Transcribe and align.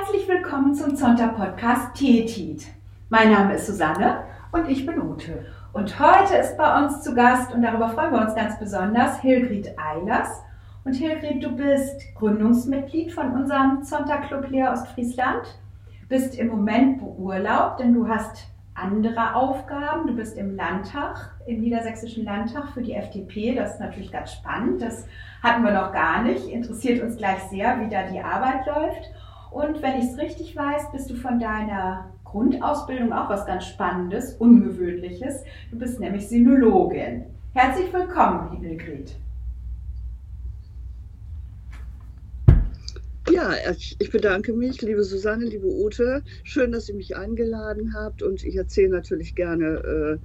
Herzlich 0.00 0.26
willkommen 0.28 0.74
zum 0.74 0.96
Zonta-Podcast 0.96 1.94
Tetit. 1.94 2.68
Mein 3.10 3.30
Name 3.32 3.56
ist 3.56 3.66
Susanne. 3.66 4.24
Und 4.50 4.66
ich 4.66 4.86
bin 4.86 4.98
Ute. 4.98 5.44
Und 5.74 6.00
heute 6.00 6.36
ist 6.36 6.56
bei 6.56 6.82
uns 6.82 7.02
zu 7.02 7.14
Gast, 7.14 7.52
und 7.52 7.60
darüber 7.60 7.90
freuen 7.90 8.12
wir 8.12 8.22
uns 8.22 8.34
ganz 8.34 8.58
besonders, 8.58 9.20
Hilgrid 9.20 9.74
Eilers. 9.78 10.42
Und 10.84 10.94
Hilgrid, 10.94 11.44
du 11.44 11.54
bist 11.54 12.00
Gründungsmitglied 12.14 13.12
von 13.12 13.32
unserem 13.32 13.82
Zonta-Club 13.82 14.48
Leer 14.48 14.72
Ostfriesland, 14.72 15.58
bist 16.08 16.34
im 16.38 16.48
Moment 16.48 17.00
beurlaubt, 17.00 17.80
denn 17.80 17.92
du 17.92 18.08
hast 18.08 18.46
andere 18.72 19.34
Aufgaben. 19.34 20.06
Du 20.06 20.16
bist 20.16 20.38
im 20.38 20.56
Landtag, 20.56 21.34
im 21.46 21.60
Niedersächsischen 21.60 22.24
Landtag 22.24 22.70
für 22.72 22.80
die 22.80 22.94
FDP. 22.94 23.54
Das 23.54 23.74
ist 23.74 23.80
natürlich 23.80 24.10
ganz 24.10 24.32
spannend. 24.32 24.80
Das 24.80 25.06
hatten 25.42 25.62
wir 25.62 25.72
noch 25.72 25.92
gar 25.92 26.22
nicht. 26.22 26.48
Interessiert 26.48 27.02
uns 27.02 27.18
gleich 27.18 27.42
sehr, 27.50 27.78
wie 27.80 27.90
da 27.90 28.04
die 28.04 28.20
Arbeit 28.20 28.64
läuft. 28.66 29.10
Und 29.50 29.82
wenn 29.82 29.98
ich 29.98 30.10
es 30.10 30.18
richtig 30.18 30.54
weiß, 30.54 30.92
bist 30.92 31.10
du 31.10 31.14
von 31.14 31.40
deiner 31.40 32.12
Grundausbildung 32.24 33.12
auch 33.12 33.28
was 33.28 33.44
ganz 33.46 33.66
Spannendes, 33.66 34.34
Ungewöhnliches. 34.34 35.42
Du 35.70 35.78
bist 35.78 35.98
nämlich 35.98 36.28
Sinologin. 36.28 37.24
Herzlich 37.52 37.92
willkommen, 37.92 38.60
Hilgrid. 38.60 39.16
Ja, 43.28 43.52
ich 43.98 44.10
bedanke 44.10 44.52
mich, 44.52 44.82
liebe 44.82 45.02
Susanne, 45.04 45.44
liebe 45.44 45.66
Ute. 45.66 46.22
Schön, 46.42 46.72
dass 46.72 46.88
ihr 46.88 46.94
mich 46.94 47.16
eingeladen 47.16 47.94
habt 47.94 48.22
und 48.22 48.44
ich 48.44 48.56
erzähle 48.56 48.90
natürlich 48.90 49.34
gerne 49.34 50.20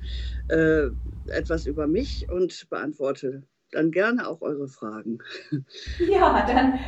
äh, 0.49 0.53
äh, 0.53 0.91
etwas 1.27 1.65
über 1.65 1.87
mich 1.87 2.27
und 2.31 2.67
beantworte 2.69 3.43
dann 3.71 3.91
gerne 3.91 4.27
auch 4.27 4.41
eure 4.41 4.67
Fragen. 4.67 5.19
Ja, 6.09 6.45
dann 6.47 6.79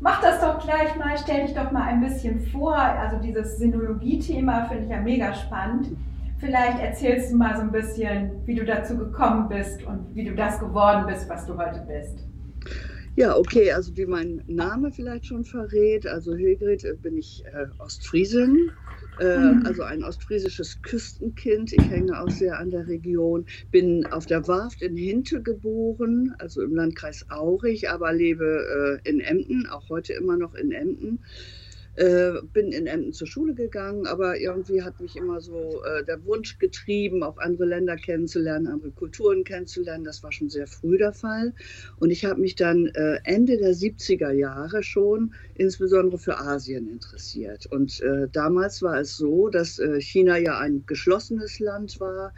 Mach 0.00 0.22
das 0.22 0.40
doch 0.40 0.58
gleich 0.64 0.96
mal, 0.96 1.16
stell 1.22 1.46
dich 1.46 1.54
doch 1.54 1.70
mal 1.72 1.82
ein 1.82 2.00
bisschen 2.00 2.40
vor. 2.40 2.74
Also 2.74 3.18
dieses 3.18 3.58
Sinologie-Thema 3.58 4.64
finde 4.66 4.84
ich 4.84 4.90
ja 4.90 5.00
mega 5.00 5.34
spannend. 5.34 5.88
Vielleicht 6.38 6.80
erzählst 6.80 7.30
du 7.30 7.36
mal 7.36 7.54
so 7.54 7.62
ein 7.62 7.70
bisschen, 7.70 8.30
wie 8.46 8.54
du 8.54 8.64
dazu 8.64 8.96
gekommen 8.96 9.48
bist 9.50 9.82
und 9.84 10.14
wie 10.14 10.24
du 10.24 10.34
das 10.34 10.58
geworden 10.58 11.04
bist, 11.06 11.28
was 11.28 11.44
du 11.44 11.54
heute 11.58 11.84
bist. 11.86 12.24
Ja, 13.16 13.36
okay, 13.36 13.72
also 13.72 13.94
wie 13.96 14.06
mein 14.06 14.42
Name 14.46 14.90
vielleicht 14.90 15.26
schon 15.26 15.44
verrät, 15.44 16.06
also 16.06 16.34
Hilgrid 16.34 16.84
äh, 16.84 16.94
bin 16.94 17.18
ich 17.18 17.44
äh, 17.44 17.66
Ostfriesin. 17.78 18.70
Also 19.18 19.82
ein 19.82 20.02
ostfriesisches 20.02 20.80
Küstenkind. 20.82 21.72
Ich 21.72 21.90
hänge 21.90 22.20
auch 22.20 22.30
sehr 22.30 22.58
an 22.58 22.70
der 22.70 22.86
Region. 22.86 23.46
Bin 23.70 24.06
auf 24.06 24.26
der 24.26 24.46
Warft 24.48 24.82
in 24.82 24.96
Hinte 24.96 25.42
geboren, 25.42 26.34
also 26.38 26.62
im 26.62 26.74
Landkreis 26.74 27.26
Aurich, 27.30 27.90
aber 27.90 28.12
lebe 28.12 29.00
äh, 29.04 29.08
in 29.08 29.20
Emden, 29.20 29.66
auch 29.66 29.88
heute 29.88 30.14
immer 30.14 30.36
noch 30.36 30.54
in 30.54 30.72
Emden. 30.72 31.20
Äh, 31.96 32.40
bin 32.52 32.70
in 32.70 32.86
Emden 32.86 33.12
zur 33.12 33.26
Schule 33.26 33.52
gegangen, 33.52 34.06
aber 34.06 34.38
irgendwie 34.38 34.82
hat 34.82 35.00
mich 35.00 35.16
immer 35.16 35.40
so 35.40 35.82
äh, 35.84 36.04
der 36.04 36.24
Wunsch 36.24 36.58
getrieben, 36.58 37.24
auch 37.24 37.36
andere 37.38 37.64
Länder 37.64 37.96
kennenzulernen, 37.96 38.68
andere 38.68 38.92
Kulturen 38.92 39.42
kennenzulernen. 39.42 40.04
Das 40.04 40.22
war 40.22 40.30
schon 40.30 40.48
sehr 40.50 40.68
früh 40.68 40.98
der 40.98 41.12
Fall. 41.12 41.52
Und 41.98 42.10
ich 42.10 42.24
habe 42.24 42.40
mich 42.40 42.54
dann 42.54 42.86
äh, 42.86 43.18
Ende 43.24 43.58
der 43.58 43.74
70er 43.74 44.30
Jahre 44.30 44.84
schon 44.84 45.34
insbesondere 45.56 46.18
für 46.18 46.38
Asien 46.38 46.88
interessiert. 46.88 47.66
Und 47.66 48.00
äh, 48.00 48.28
damals 48.30 48.82
war 48.82 49.00
es 49.00 49.16
so, 49.16 49.48
dass 49.48 49.80
äh, 49.80 50.00
China 50.00 50.38
ja 50.38 50.58
ein 50.58 50.84
geschlossenes 50.86 51.58
Land 51.58 51.98
war 51.98 52.32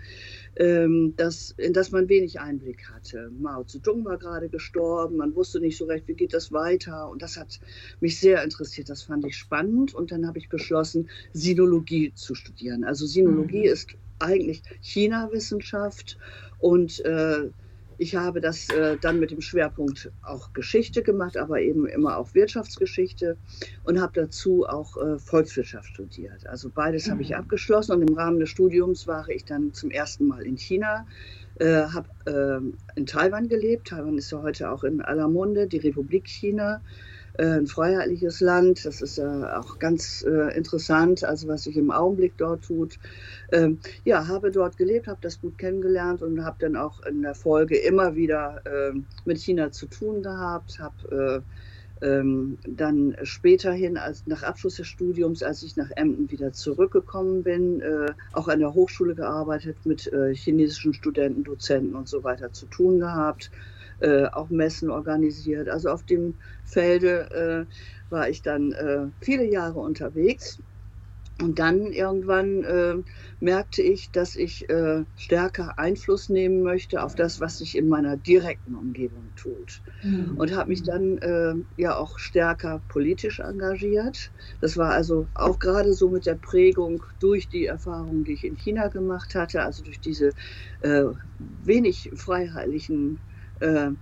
ähm, 0.56 1.14
das, 1.16 1.54
in 1.56 1.72
das 1.72 1.90
man 1.90 2.08
wenig 2.08 2.40
Einblick 2.40 2.90
hatte. 2.90 3.30
Mao 3.38 3.64
Zedong 3.64 4.04
war 4.04 4.18
gerade 4.18 4.48
gestorben, 4.48 5.16
man 5.16 5.34
wusste 5.34 5.60
nicht 5.60 5.76
so 5.76 5.86
recht, 5.86 6.06
wie 6.08 6.14
geht 6.14 6.34
das 6.34 6.52
weiter. 6.52 7.08
Und 7.08 7.22
das 7.22 7.36
hat 7.36 7.60
mich 8.00 8.18
sehr 8.18 8.42
interessiert, 8.42 8.88
das 8.88 9.02
fand 9.02 9.24
ich 9.24 9.36
spannend. 9.36 9.94
Und 9.94 10.12
dann 10.12 10.26
habe 10.26 10.38
ich 10.38 10.48
beschlossen, 10.48 11.08
Sinologie 11.32 12.12
zu 12.14 12.34
studieren. 12.34 12.84
Also 12.84 13.06
Sinologie 13.06 13.66
mhm. 13.66 13.72
ist 13.72 13.88
eigentlich 14.18 14.62
China-Wissenschaft 14.80 16.18
und 16.58 17.04
äh, 17.04 17.50
ich 17.98 18.16
habe 18.16 18.40
das 18.40 18.68
äh, 18.70 18.96
dann 19.00 19.20
mit 19.20 19.30
dem 19.30 19.40
Schwerpunkt 19.40 20.10
auch 20.22 20.52
Geschichte 20.52 21.02
gemacht, 21.02 21.36
aber 21.36 21.60
eben 21.60 21.86
immer 21.86 22.16
auch 22.16 22.34
Wirtschaftsgeschichte 22.34 23.36
und 23.84 24.00
habe 24.00 24.12
dazu 24.14 24.66
auch 24.66 24.96
äh, 24.96 25.18
Volkswirtschaft 25.18 25.88
studiert. 25.88 26.46
Also 26.46 26.70
beides 26.70 27.06
mhm. 27.06 27.12
habe 27.12 27.22
ich 27.22 27.30
mhm. 27.30 27.36
abgeschlossen 27.36 27.92
und 27.92 28.08
im 28.08 28.14
Rahmen 28.14 28.40
des 28.40 28.50
Studiums 28.50 29.06
war 29.06 29.28
ich 29.28 29.44
dann 29.44 29.72
zum 29.72 29.90
ersten 29.90 30.26
Mal 30.26 30.42
in 30.42 30.56
China, 30.56 31.06
äh, 31.58 31.82
habe 31.82 32.08
ähm, 32.26 32.74
in 32.96 33.06
Taiwan 33.06 33.48
gelebt. 33.48 33.88
Taiwan 33.88 34.18
ist 34.18 34.30
ja 34.32 34.42
heute 34.42 34.70
auch 34.70 34.84
in 34.84 35.00
aller 35.00 35.28
Munde, 35.28 35.66
die 35.66 35.78
Republik 35.78 36.26
China. 36.26 36.80
Äh, 37.34 37.58
ein 37.58 37.66
freiheitliches 37.66 38.40
Land. 38.40 38.84
Das 38.84 39.00
ist 39.00 39.16
ja 39.16 39.58
auch 39.58 39.78
ganz 39.78 40.22
äh, 40.22 40.54
interessant, 40.56 41.24
also 41.24 41.48
was 41.48 41.64
sich 41.64 41.76
im 41.76 41.90
Augenblick 41.90 42.34
dort 42.36 42.64
tut. 42.64 42.98
Ähm, 43.52 43.78
ja, 44.04 44.28
habe 44.28 44.50
dort 44.50 44.76
gelebt, 44.76 45.06
habe 45.06 45.18
das 45.22 45.40
gut 45.40 45.56
kennengelernt 45.56 46.20
und 46.20 46.44
habe 46.44 46.56
dann 46.60 46.76
auch 46.76 47.02
in 47.04 47.22
der 47.22 47.34
Folge 47.34 47.76
immer 47.76 48.14
wieder 48.16 48.60
äh, 48.66 48.92
mit 49.24 49.38
China 49.38 49.70
zu 49.70 49.86
tun 49.86 50.22
gehabt, 50.22 50.78
habe 50.78 51.42
äh, 52.02 52.06
ähm, 52.06 52.58
dann 52.66 53.16
späterhin, 53.22 53.96
als 53.96 54.26
nach 54.26 54.42
Abschluss 54.42 54.76
des 54.76 54.88
Studiums, 54.88 55.42
als 55.42 55.62
ich 55.62 55.76
nach 55.76 55.90
Emden 55.94 56.30
wieder 56.30 56.52
zurückgekommen 56.52 57.44
bin, 57.44 57.80
äh, 57.80 58.12
auch 58.32 58.48
an 58.48 58.58
der 58.58 58.74
Hochschule 58.74 59.14
gearbeitet, 59.14 59.76
mit 59.84 60.12
äh, 60.12 60.34
chinesischen 60.34 60.92
Studenten, 60.92 61.44
Dozenten 61.44 61.94
und 61.94 62.08
so 62.08 62.24
weiter 62.24 62.52
zu 62.52 62.66
tun 62.66 62.98
gehabt 62.98 63.50
äh, 64.02 64.26
auch 64.26 64.50
Messen 64.50 64.90
organisiert. 64.90 65.68
Also 65.68 65.90
auf 65.90 66.02
dem 66.02 66.34
Felde 66.64 67.68
äh, 67.70 67.74
war 68.10 68.28
ich 68.28 68.42
dann 68.42 68.72
äh, 68.72 69.06
viele 69.20 69.44
Jahre 69.44 69.80
unterwegs. 69.80 70.62
Und 71.40 71.58
dann 71.58 71.92
irgendwann 71.92 72.62
äh, 72.62 72.94
merkte 73.40 73.82
ich, 73.82 74.12
dass 74.12 74.36
ich 74.36 74.68
äh, 74.68 75.04
stärker 75.16 75.78
Einfluss 75.78 76.28
nehmen 76.28 76.62
möchte 76.62 77.02
auf 77.02 77.14
das, 77.14 77.40
was 77.40 77.58
sich 77.58 77.76
in 77.76 77.88
meiner 77.88 78.16
direkten 78.16 78.74
Umgebung 78.74 79.32
tut. 79.34 79.82
Mhm. 80.02 80.36
Und 80.36 80.54
habe 80.54 80.68
mich 80.68 80.82
dann 80.82 81.18
äh, 81.18 81.54
ja 81.76 81.96
auch 81.96 82.18
stärker 82.18 82.82
politisch 82.86 83.40
engagiert. 83.40 84.30
Das 84.60 84.76
war 84.76 84.90
also 84.90 85.26
auch 85.34 85.58
gerade 85.58 85.94
so 85.94 86.10
mit 86.10 86.26
der 86.26 86.36
Prägung 86.36 87.02
durch 87.18 87.48
die 87.48 87.66
Erfahrungen, 87.66 88.24
die 88.24 88.34
ich 88.34 88.44
in 88.44 88.56
China 88.56 88.88
gemacht 88.88 89.34
hatte, 89.34 89.62
also 89.62 89.82
durch 89.82 90.00
diese 90.00 90.30
wenig 91.38 92.10
freiheitlichen 92.14 93.20
äh, 93.62 93.92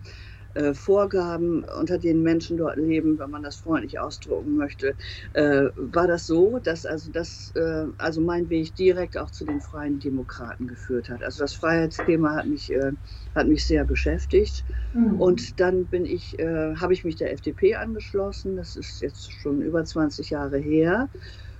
äh, 0.55 0.75
Vorgaben, 0.75 1.65
unter 1.65 1.99
denen 1.99 2.23
Menschen 2.23 2.57
dort 2.57 2.77
leben, 2.77 3.19
wenn 3.19 3.31
man 3.31 3.43
das 3.43 3.57
freundlich 3.57 3.99
ausdrucken 4.01 4.57
möchte, 4.57 4.97
äh, 5.33 5.67
war 5.77 6.09
das 6.09 6.27
so, 6.27 6.59
dass 6.59 6.85
also, 6.87 7.11
das, 7.13 7.53
äh, 7.55 7.87
also 7.99 8.21
mein 8.21 8.49
Weg 8.49 8.75
direkt 8.75 9.17
auch 9.17 9.31
zu 9.31 9.45
den 9.45 9.61
Freien 9.61 10.01
Demokraten 10.01 10.67
geführt 10.67 11.09
hat. 11.09 11.23
Also 11.23 11.43
das 11.45 11.55
Freiheitsthema 11.55 12.35
hat 12.35 12.47
mich, 12.47 12.73
äh, 12.73 12.93
hat 13.35 13.47
mich 13.47 13.65
sehr 13.65 13.85
beschäftigt. 13.85 14.65
Mhm. 14.93 15.21
Und 15.21 15.61
dann 15.61 15.87
bin 15.87 16.05
ich, 16.05 16.39
äh, 16.41 16.75
habe 16.77 16.95
ich 16.95 17.05
mich 17.05 17.17
der 17.17 17.33
FDP 17.33 17.77
angeschlossen, 17.77 18.57
das 18.57 18.75
ist 18.77 19.01
jetzt 19.01 19.33
schon 19.33 19.63
über 19.63 19.85
20 19.85 20.31
Jahre 20.31 20.59
her, 20.59 21.09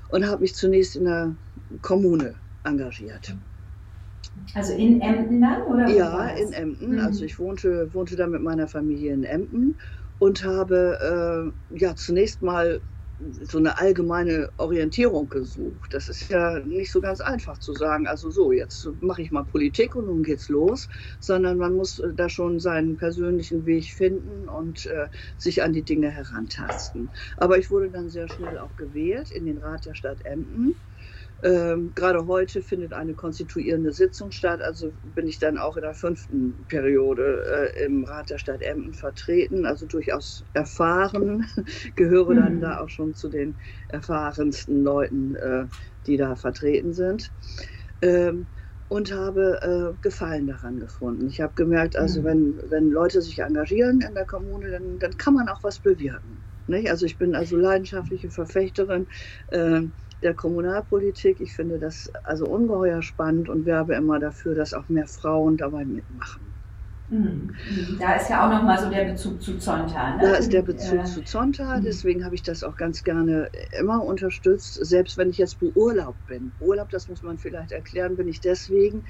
und 0.09 0.27
habe 0.27 0.41
mich 0.41 0.57
zunächst 0.57 0.97
in 0.97 1.05
der 1.05 1.37
Kommune 1.83 2.35
engagiert. 2.65 3.37
Also 4.55 4.73
in 4.75 5.01
Emden 5.01 5.41
dann? 5.41 5.63
Oder 5.63 5.89
ja, 5.89 6.29
in 6.29 6.53
Emden. 6.53 6.93
Mhm. 6.95 7.01
Also 7.01 7.25
ich 7.25 7.39
wohnte, 7.39 7.93
wohnte 7.93 8.17
da 8.17 8.27
mit 8.27 8.43
meiner 8.43 8.69
Familie 8.69 9.13
in 9.13 9.25
Emden 9.25 9.79
und 10.19 10.45
habe 10.45 11.53
äh, 11.71 11.79
ja 11.79 11.95
zunächst 11.97 12.43
mal 12.43 12.83
so 13.43 13.59
eine 13.59 13.79
allgemeine 13.79 14.51
Orientierung 14.57 15.29
gesucht. 15.29 15.93
Das 15.93 16.09
ist 16.09 16.31
ja 16.31 16.59
nicht 16.61 16.91
so 16.91 17.01
ganz 17.03 17.21
einfach 17.21 17.59
zu 17.59 17.75
sagen, 17.75 18.07
also 18.07 18.31
so, 18.31 18.51
jetzt 18.51 18.89
mache 19.01 19.21
ich 19.21 19.31
mal 19.31 19.45
Politik 19.45 19.95
und 19.95 20.07
nun 20.07 20.23
geht's 20.23 20.49
los, 20.49 20.89
sondern 21.19 21.59
man 21.59 21.75
muss 21.75 22.03
da 22.15 22.29
schon 22.31 22.61
seinen 22.61 22.97
persönlichen 22.97 23.67
Weg 23.67 23.93
finden 23.93 24.49
und 24.49 24.87
äh, 24.87 25.09
sich 25.37 25.63
an 25.63 25.73
die 25.75 25.85
Dinge 25.85 26.11
herantasten. 26.11 27.13
Aber 27.37 27.59
ich 27.59 27.71
wurde 27.71 27.91
dann 27.91 28.09
sehr 28.09 28.29
schnell 28.29 28.59
auch 28.59 28.75
gewählt 28.77 29.31
in 29.31 29.45
den 29.45 29.59
Rat 29.59 29.85
der 29.85 29.95
Stadt 29.95 30.25
Emden 30.25 30.81
ähm, 31.43 31.93
gerade 31.95 32.27
heute 32.27 32.61
findet 32.61 32.93
eine 32.93 33.15
konstituierende 33.15 33.93
Sitzung 33.93 34.31
statt, 34.31 34.61
also 34.61 34.93
bin 35.15 35.27
ich 35.27 35.39
dann 35.39 35.57
auch 35.57 35.77
in 35.77 35.83
der 35.83 35.95
fünften 35.95 36.55
Periode 36.69 37.73
äh, 37.75 37.85
im 37.85 38.05
Rat 38.05 38.29
der 38.29 38.39
Stadt 38.39 38.61
Emden 38.61 38.93
vertreten, 38.93 39.65
also 39.65 39.87
durchaus 39.87 40.45
erfahren, 40.53 41.47
gehöre 41.97 42.35
dann 42.35 42.57
mhm. 42.57 42.61
da 42.61 42.81
auch 42.81 42.91
schon 42.91 43.15
zu 43.15 43.29
den 43.29 43.55
erfahrensten 43.89 44.85
Leuten, 44.85 45.35
äh, 45.37 45.65
die 46.07 46.19
da 46.19 46.37
vertreten 46.37 46.93
sind. 46.93 47.31
Ähm, 48.03 48.47
und 48.91 49.15
habe 49.15 49.95
äh, 49.97 50.03
Gefallen 50.03 50.49
daran 50.49 50.81
gefunden. 50.81 51.29
Ich 51.29 51.41
habe 51.41 51.53
gemerkt, 51.55 51.97
also 51.97 52.21
mhm. 52.21 52.25
wenn, 52.25 52.71
wenn 52.71 52.91
Leute 52.91 53.23
sich 53.23 53.39
engagieren 53.39 54.01
in 54.01 54.15
der 54.15 54.27
Kommune, 54.27 54.69
dann, 54.71 54.99
dann 54.99 55.17
kann 55.17 55.35
man 55.35 55.49
auch 55.49 55.63
was 55.63 55.79
bewirken. 55.79 56.39
Nicht? 56.67 56.91
Also 56.91 57.07
ich 57.07 57.17
bin 57.17 57.35
also 57.35 57.57
leidenschaftliche 57.57 58.31
Verfechterin 58.31 59.07
äh, 59.49 59.83
der 60.23 60.35
Kommunalpolitik. 60.35 61.41
Ich 61.41 61.55
finde 61.55 61.79
das 61.79 62.11
also 62.25 62.47
ungeheuer 62.47 63.03
spannend 63.03 63.49
und 63.49 63.67
werbe 63.67 63.95
immer 63.95 64.19
dafür, 64.19 64.55
dass 64.55 64.75
auch 64.75 64.89
mehr 64.89 65.07
Frauen 65.07 65.57
dabei 65.57 65.85
mitmachen. 65.85 66.51
Mhm. 67.11 67.57
Da 67.99 68.15
ist 68.15 68.31
ja 68.31 68.47
auch 68.47 68.51
nochmal 68.51 68.79
so 68.79 68.89
der 68.89 69.05
Bezug 69.05 69.43
zu 69.43 69.59
Zonta. 69.59 70.17
Ne? 70.17 70.23
Da 70.23 70.33
ist 70.35 70.53
der 70.53 70.63
Bezug 70.63 71.01
äh, 71.01 71.05
zu 71.05 71.25
Zonta, 71.25 71.79
mhm. 71.79 71.85
deswegen 71.85 72.25
habe 72.25 72.37
ich 72.37 72.43
das 72.43 72.63
auch 72.63 72.77
ganz 72.77 73.03
gerne 73.03 73.51
immer 73.79 74.05
unterstützt, 74.05 74.75
selbst 74.75 75.19
wenn 75.19 75.31
ich 75.31 75.39
jetzt 75.39 75.59
beurlaubt 75.59 76.25
bin. 76.29 76.53
Urlaub, 76.61 76.89
das 76.91 77.09
muss 77.09 77.23
man 77.23 77.37
vielleicht 77.37 77.73
erklären, 77.73 78.17
bin 78.17 78.29
ich 78.29 78.41
deswegen, 78.41 79.05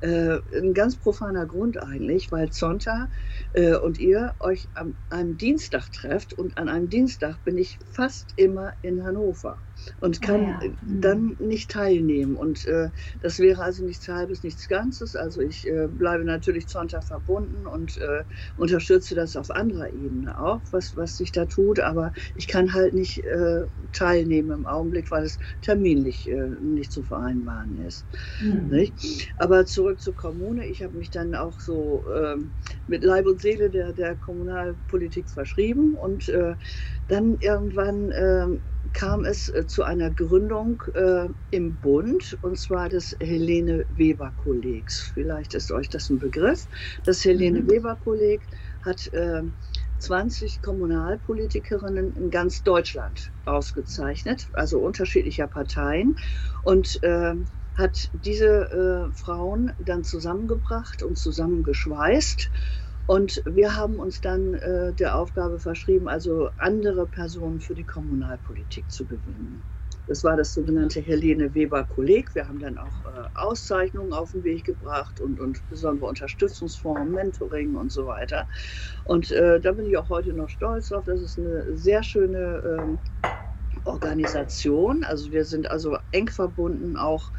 äh, 0.00 0.38
ein 0.56 0.74
ganz 0.74 0.96
profaner 0.96 1.46
Grund 1.46 1.80
eigentlich, 1.80 2.32
weil 2.32 2.50
Zonta 2.50 3.08
äh, 3.52 3.76
und 3.76 3.98
ihr 4.00 4.34
euch 4.40 4.66
am 4.74 4.96
einem 5.10 5.38
Dienstag 5.38 5.92
trefft 5.92 6.36
und 6.36 6.58
an 6.58 6.68
einem 6.68 6.90
Dienstag 6.90 7.42
bin 7.44 7.56
ich 7.56 7.78
fast 7.92 8.34
immer 8.36 8.72
in 8.82 9.04
Hannover 9.04 9.58
und 10.00 10.22
kann 10.22 10.44
ah, 10.46 10.60
ja. 10.62 10.70
mhm. 10.80 11.00
dann 11.00 11.36
nicht 11.38 11.70
teilnehmen. 11.70 12.36
Und 12.36 12.64
äh, 12.66 12.90
das 13.20 13.38
wäre 13.38 13.62
also 13.62 13.84
nichts 13.84 14.08
Halbes, 14.08 14.42
nichts 14.42 14.68
Ganzes. 14.68 15.16
Also 15.16 15.40
ich 15.40 15.68
äh, 15.68 15.88
bleibe 15.88 16.24
natürlich 16.24 16.68
Zonta 16.68 17.00
verbunden 17.00 17.66
und 17.66 17.96
äh, 17.98 18.24
unterstütze 18.56 19.14
das 19.14 19.36
auf 19.36 19.50
anderer 19.50 19.92
Ebene 19.92 20.40
auch, 20.40 20.62
was, 20.70 20.96
was 20.96 21.16
sich 21.16 21.32
da 21.32 21.46
tut. 21.46 21.80
Aber 21.80 22.12
ich 22.34 22.48
kann 22.48 22.72
halt 22.72 22.94
nicht 22.94 23.24
äh, 23.24 23.64
teilnehmen 23.92 24.50
im 24.50 24.66
Augenblick, 24.66 25.10
weil 25.10 25.24
es 25.24 25.38
terminlich 25.60 26.28
äh, 26.28 26.50
nicht 26.60 26.92
zu 26.92 27.02
vereinbaren 27.02 27.78
ist. 27.78 28.06
Mhm. 28.40 28.92
Aber 29.36 29.66
zurück 29.66 30.00
zur 30.00 30.14
Kommune. 30.14 30.66
Ich 30.66 30.82
habe 30.82 30.96
mich 30.96 31.10
dann 31.10 31.34
auch 31.34 31.60
so 31.60 32.04
ähm, 32.14 32.50
mit 32.86 33.04
Leib 33.04 33.26
und 33.26 33.40
Seele 33.40 33.70
der, 33.70 33.92
der 33.92 34.16
Kommunalpolitik 34.16 35.28
verschrieben 35.28 35.94
und 35.94 36.28
äh, 36.28 36.54
dann 37.08 37.36
irgendwann 37.40 38.12
ähm, 38.16 38.60
kam 38.94 39.24
es 39.24 39.48
äh, 39.50 39.66
zu 39.66 39.82
einer 39.82 40.10
Gründung 40.10 40.82
äh, 40.94 41.28
im 41.50 41.74
Bund, 41.74 42.38
und 42.40 42.58
zwar 42.58 42.88
des 42.88 43.16
Helene 43.20 43.84
Weber 43.96 44.32
Kollegs. 44.42 45.12
Vielleicht 45.12 45.54
ist 45.54 45.70
euch 45.72 45.88
das 45.90 46.08
ein 46.08 46.18
Begriff. 46.18 46.66
Das 47.04 47.24
Helene 47.24 47.60
mhm. 47.60 47.70
Weber 47.70 47.98
Kolleg 48.02 48.40
hat 48.84 49.12
äh, 49.12 49.42
20 49.98 50.62
Kommunalpolitikerinnen 50.62 52.16
in 52.16 52.30
ganz 52.30 52.62
Deutschland 52.62 53.30
ausgezeichnet, 53.44 54.48
also 54.52 54.78
unterschiedlicher 54.78 55.46
Parteien, 55.46 56.16
und 56.62 57.02
äh, 57.02 57.34
hat 57.76 58.10
diese 58.24 59.10
äh, 59.10 59.16
Frauen 59.16 59.72
dann 59.84 60.04
zusammengebracht 60.04 61.02
und 61.02 61.18
zusammengeschweißt 61.18 62.50
und 63.06 63.42
wir 63.46 63.76
haben 63.76 63.96
uns 63.96 64.20
dann 64.20 64.54
äh, 64.54 64.94
der 64.94 65.18
Aufgabe 65.18 65.58
verschrieben, 65.58 66.08
also 66.08 66.50
andere 66.56 67.06
Personen 67.06 67.60
für 67.60 67.74
die 67.74 67.84
Kommunalpolitik 67.84 68.90
zu 68.90 69.06
gewinnen. 69.06 69.62
Das 70.06 70.22
war 70.22 70.36
das 70.36 70.52
sogenannte 70.52 71.00
Helene 71.00 71.54
Weber 71.54 71.84
Kolleg. 71.84 72.34
Wir 72.34 72.46
haben 72.46 72.58
dann 72.58 72.76
auch 72.76 73.04
äh, 73.06 73.28
Auszeichnungen 73.34 74.12
auf 74.12 74.32
den 74.32 74.44
Weg 74.44 74.64
gebracht 74.64 75.20
und, 75.20 75.40
und 75.40 75.66
besondere 75.68 76.06
Unterstützungsformen, 76.06 77.10
Mentoring 77.10 77.74
und 77.74 77.90
so 77.90 78.06
weiter. 78.06 78.46
Und 79.04 79.30
äh, 79.30 79.60
da 79.60 79.72
bin 79.72 79.86
ich 79.86 79.96
auch 79.96 80.10
heute 80.10 80.34
noch 80.34 80.50
stolz 80.50 80.88
drauf. 80.88 81.04
Das 81.06 81.22
ist 81.22 81.38
eine 81.38 81.74
sehr 81.76 82.02
schöne 82.02 82.62
ähm, 82.78 82.98
Organisation. 83.84 85.04
Also 85.04 85.30
wir 85.32 85.44
sind 85.44 85.70
also 85.70 85.96
eng 86.12 86.28
verbunden 86.28 86.96
auch 86.96 87.30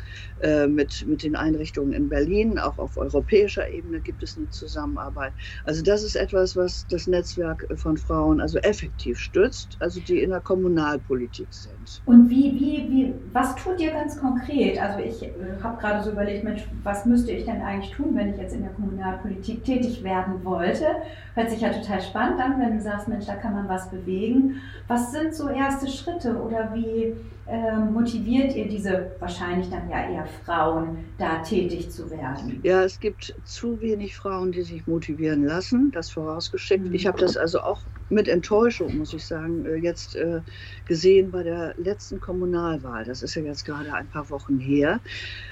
äh, 0.42 0.68
mit, 0.68 1.06
mit 1.08 1.24
den 1.24 1.36
Einrichtungen 1.36 1.94
in 1.94 2.10
Berlin. 2.10 2.60
Auch 2.60 2.78
auf 2.78 2.98
europäischer 2.98 3.68
Ebene 3.70 4.00
gibt 4.00 4.22
es 4.24 4.38
eine 4.38 4.50
Zusammenarbeit. 4.50 5.34
Also 5.64 5.84
das 5.84 6.04
ist 6.04 6.16
etwas, 6.16 6.56
was 6.56 6.86
das 6.90 7.08
Netzwerk 7.08 7.68
von 7.76 7.98
Frauen 7.98 8.42
also 8.42 8.60
effektiv 8.60 9.18
stützt, 9.18 9.78
also 9.80 10.00
die 10.00 10.22
in 10.22 10.30
der 10.30 10.42
Kommunalpolitik 10.42 11.48
sind. 11.50 12.02
Und 12.06 12.30
wie, 12.30 12.54
wie, 12.54 12.90
wie, 12.90 13.14
was 13.34 13.56
tut 13.56 13.80
ihr 13.80 13.92
ganz 13.92 14.20
konkret? 14.20 14.82
Also 14.82 15.00
ich 15.00 15.24
äh, 15.24 15.32
habe 15.64 15.80
gerade 15.80 16.04
so 16.04 16.12
überlegt, 16.12 16.44
Mensch, 16.44 16.64
was 16.84 17.06
müsste 17.06 17.32
ich 17.32 17.46
denn 17.46 17.62
eigentlich 17.62 17.92
tun, 17.92 18.12
wenn 18.14 18.30
ich 18.30 18.38
jetzt 18.38 18.54
in 18.54 18.62
der 18.62 18.72
Kommunalpolitik 18.72 19.64
tätig 19.64 20.04
werden 20.04 20.44
wollte? 20.44 20.86
Hört 21.34 21.50
sich 21.50 21.62
ja 21.62 21.70
total 21.70 22.02
spannend 22.02 22.40
an, 22.40 22.60
wenn 22.60 22.78
du 22.78 22.82
sagst, 22.82 23.08
Mensch, 23.08 23.26
da 23.26 23.36
kann 23.36 23.54
man 23.54 23.68
was 23.68 23.90
bewegen. 23.90 24.62
Was 24.88 25.12
sind 25.12 25.34
so 25.34 25.50
erste 25.50 25.88
Schritte 25.88 26.35
oder 26.36 26.74
wie 26.74 27.16
äh, 27.48 27.78
motiviert 27.78 28.56
ihr 28.56 28.68
diese 28.68 29.12
wahrscheinlich 29.20 29.70
dann 29.70 29.88
ja 29.88 30.10
eher 30.10 30.26
Frauen, 30.26 31.06
da 31.20 31.44
tätig 31.44 31.92
zu 31.92 32.10
werden? 32.10 32.60
Ja, 32.64 32.84
es 32.84 33.00
gibt 33.00 33.36
zu 33.44 33.80
wenig 33.82 34.16
Frauen, 34.16 34.52
die 34.52 34.64
sich 34.64 34.88
motivieren 34.88 35.46
lassen, 35.46 35.92
das 35.92 36.10
vorausgeschickt. 36.10 36.86
Mhm. 36.86 36.94
Ich 36.96 37.06
habe 37.06 37.20
das 37.20 37.38
also 37.38 37.60
auch 37.62 37.82
mit 38.10 38.28
Enttäuschung, 38.28 38.98
muss 38.98 39.14
ich 39.14 39.26
sagen, 39.26 39.66
äh, 39.66 39.76
jetzt 39.76 40.16
äh, 40.16 40.42
gesehen 40.86 41.30
bei 41.30 41.44
der 41.44 41.76
letzten 41.78 42.20
Kommunalwahl. 42.20 43.06
Das 43.06 43.22
ist 43.22 43.36
ja 43.36 43.44
jetzt 43.44 43.64
gerade 43.64 43.94
ein 43.94 44.08
paar 44.08 44.30
Wochen 44.32 44.58
her. 44.58 45.00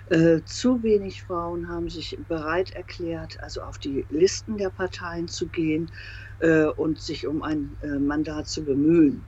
Äh, 0.09 0.41
zu 0.45 0.81
wenig 0.81 1.21
Frauen 1.21 1.69
haben 1.69 1.89
sich 1.89 2.18
bereit 2.27 2.71
erklärt, 2.71 3.39
also 3.41 3.62
auf 3.62 3.77
die 3.77 4.03
Listen 4.09 4.57
der 4.57 4.69
Parteien 4.69 5.27
zu 5.27 5.47
gehen 5.47 5.91
und 6.75 7.00
sich 7.00 7.25
um 7.25 7.41
ein 7.41 7.77
Mandat 8.00 8.47
zu 8.47 8.65
bemühen. 8.65 9.24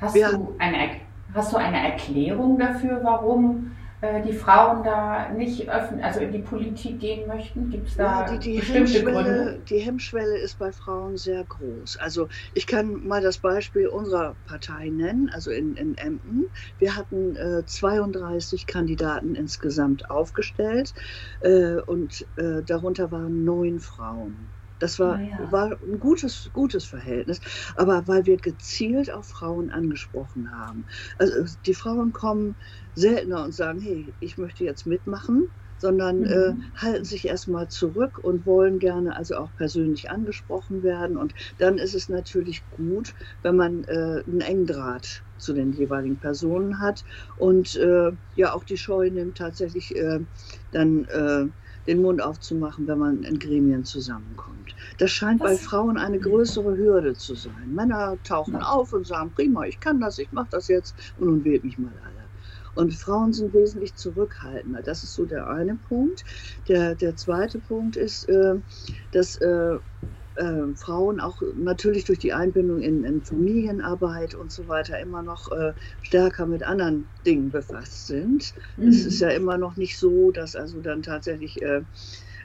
Hast, 0.00 0.16
ja. 0.16 0.30
du, 0.30 0.54
eine, 0.58 0.90
hast 1.34 1.52
du 1.52 1.56
eine 1.56 1.78
Erklärung 1.78 2.58
dafür, 2.58 3.00
warum 3.02 3.72
äh, 4.02 4.22
die 4.22 4.34
Frauen 4.34 4.84
da 4.84 5.30
nicht 5.30 5.68
öffnen, 5.70 6.02
also 6.02 6.20
in 6.20 6.30
die 6.30 6.40
Politik 6.40 7.00
gehen 7.00 7.26
möchten? 7.26 7.70
Gibt 7.70 7.88
es 7.88 7.96
da 7.96 8.26
ja, 8.26 8.36
die, 8.36 8.52
die 8.52 8.58
bestimmte 8.58 9.02
Gründe? 9.02 9.58
Die 9.68 9.78
Hemmschwelle 9.78 10.36
ist 10.36 10.58
bei 10.58 10.70
Frauen 10.70 11.16
sehr 11.16 11.44
groß. 11.44 11.96
Also 11.96 12.28
ich 12.52 12.66
kann 12.66 13.06
mal 13.06 13.22
das 13.22 13.38
Beispiel 13.38 13.88
unserer 13.88 14.34
Partei 14.46 14.90
nennen, 14.90 15.30
also 15.32 15.50
in, 15.50 15.76
in 15.76 15.96
Emden. 15.96 16.44
Wir 16.78 16.94
hatten 16.94 17.36
äh, 17.36 17.64
32 17.64 18.66
Kandidaten 18.66 19.34
insgesamt 19.34 20.10
aufgestellt 20.10 20.92
äh, 21.40 21.76
und 21.76 22.26
äh, 22.36 22.62
darunter 22.62 23.10
waren 23.10 23.44
neun 23.44 23.80
Frauen. 23.80 24.48
Das 24.78 24.98
war, 24.98 25.20
ja. 25.20 25.50
war 25.50 25.78
ein 25.82 25.98
gutes, 25.98 26.50
gutes 26.52 26.84
Verhältnis, 26.84 27.40
aber 27.76 28.06
weil 28.06 28.26
wir 28.26 28.36
gezielt 28.36 29.12
auf 29.12 29.26
Frauen 29.28 29.70
angesprochen 29.70 30.50
haben. 30.52 30.86
Also 31.18 31.44
die 31.64 31.74
Frauen 31.74 32.12
kommen 32.12 32.56
seltener 32.94 33.44
und 33.44 33.52
sagen, 33.52 33.80
hey, 33.80 34.14
ich 34.20 34.38
möchte 34.38 34.64
jetzt 34.64 34.86
mitmachen, 34.86 35.48
sondern 35.78 36.20
mhm. 36.20 36.26
äh, 36.26 36.54
halten 36.74 37.04
sich 37.04 37.26
erstmal 37.26 37.68
zurück 37.68 38.18
und 38.18 38.46
wollen 38.46 38.78
gerne 38.78 39.16
also 39.16 39.36
auch 39.36 39.54
persönlich 39.54 40.10
angesprochen 40.10 40.82
werden. 40.82 41.16
Und 41.16 41.34
dann 41.58 41.78
ist 41.78 41.94
es 41.94 42.08
natürlich 42.08 42.68
gut, 42.70 43.14
wenn 43.42 43.56
man 43.56 43.84
äh, 43.84 44.22
einen 44.26 44.40
engen 44.40 44.66
Draht 44.66 45.24
zu 45.36 45.52
den 45.52 45.72
jeweiligen 45.72 46.18
Personen 46.18 46.80
hat 46.80 47.04
und 47.36 47.76
äh, 47.76 48.12
ja 48.34 48.54
auch 48.54 48.64
die 48.64 48.78
Scheu 48.78 49.10
nimmt, 49.10 49.36
tatsächlich 49.36 49.94
äh, 49.96 50.20
dann 50.70 51.04
äh, 51.04 51.46
den 51.86 52.02
Mund 52.02 52.20
aufzumachen, 52.20 52.86
wenn 52.86 52.98
man 52.98 53.22
in 53.22 53.38
Gremien 53.38 53.84
zusammenkommt. 53.84 54.74
Das 54.98 55.10
scheint 55.10 55.40
Was? 55.40 55.50
bei 55.50 55.56
Frauen 55.56 55.96
eine 55.96 56.18
größere 56.18 56.76
Hürde 56.76 57.14
zu 57.14 57.34
sein. 57.34 57.74
Männer 57.74 58.18
tauchen 58.24 58.54
ja. 58.54 58.60
auf 58.60 58.92
und 58.92 59.06
sagen, 59.06 59.32
prima, 59.34 59.64
ich 59.64 59.80
kann 59.80 60.00
das, 60.00 60.18
ich 60.18 60.32
mache 60.32 60.48
das 60.50 60.68
jetzt 60.68 60.94
und 61.18 61.26
nun 61.28 61.44
wählt 61.44 61.64
mich 61.64 61.78
mal 61.78 61.92
alle. 62.04 62.26
Und 62.74 62.92
Frauen 62.92 63.32
sind 63.32 63.54
wesentlich 63.54 63.94
zurückhaltender. 63.94 64.82
Das 64.82 65.02
ist 65.02 65.14
so 65.14 65.24
der 65.24 65.48
eine 65.48 65.76
Punkt. 65.76 66.24
Der, 66.68 66.94
der 66.94 67.16
zweite 67.16 67.58
Punkt 67.58 67.96
ist, 67.96 68.28
äh, 68.28 68.56
dass 69.12 69.36
äh, 69.36 69.78
äh, 70.36 70.74
Frauen 70.74 71.20
auch 71.20 71.42
natürlich 71.54 72.04
durch 72.04 72.18
die 72.18 72.32
Einbindung 72.32 72.80
in, 72.80 73.04
in, 73.04 73.22
Familienarbeit 73.22 74.34
und 74.34 74.52
so 74.52 74.68
weiter 74.68 74.98
immer 75.00 75.22
noch 75.22 75.50
äh, 75.52 75.74
stärker 76.02 76.46
mit 76.46 76.62
anderen 76.62 77.08
Dingen 77.24 77.50
befasst 77.50 78.06
sind. 78.06 78.54
Mhm. 78.76 78.88
Es 78.88 79.04
ist 79.04 79.20
ja 79.20 79.30
immer 79.30 79.58
noch 79.58 79.76
nicht 79.76 79.98
so, 79.98 80.30
dass 80.30 80.54
also 80.54 80.80
dann 80.80 81.02
tatsächlich 81.02 81.62
äh, 81.62 81.82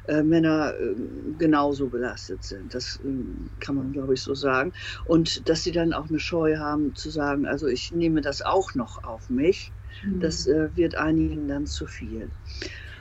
äh 0.05 0.23
Männer 0.23 0.73
äh, 0.79 0.95
genauso 1.37 1.89
belastet 1.89 2.43
sind. 2.43 2.73
Das 2.73 2.99
ähm, 3.03 3.49
kann 3.59 3.75
man, 3.75 3.91
glaube 3.91 4.13
ich, 4.13 4.21
so 4.21 4.33
sagen. 4.33 4.73
Und 5.05 5.49
dass 5.49 5.63
sie 5.63 5.71
dann 5.71 5.93
auch 5.93 6.09
eine 6.09 6.19
Scheu 6.19 6.57
haben 6.57 6.95
zu 6.95 7.09
sagen, 7.09 7.45
also 7.45 7.67
ich 7.67 7.91
nehme 7.91 8.21
das 8.21 8.41
auch 8.41 8.73
noch 8.75 9.03
auf 9.03 9.29
mich. 9.29 9.73
Mhm. 10.03 10.19
Das 10.19 10.47
äh, 10.47 10.75
wird 10.75 10.95
einigen 10.95 11.47
dann 11.47 11.65
zu 11.65 11.85
viel. 11.85 12.31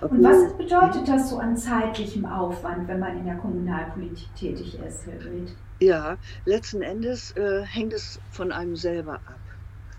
Und 0.00 0.22
was 0.22 0.56
bedeutet 0.56 1.08
das 1.08 1.30
so 1.30 1.38
an 1.38 1.56
zeitlichem 1.56 2.24
Aufwand, 2.24 2.88
wenn 2.88 3.00
man 3.00 3.18
in 3.18 3.24
der 3.26 3.36
Kommunalpolitik 3.36 4.34
tätig 4.34 4.78
ist, 4.78 5.06
Herr 5.06 5.20
Hilgrid? 5.20 5.56
Ja, 5.80 6.18
letzten 6.44 6.82
Endes 6.82 7.30
äh, 7.36 7.62
hängt 7.64 7.92
es 7.92 8.20
von 8.30 8.52
einem 8.52 8.76
selber 8.76 9.22
ab. 9.26 9.40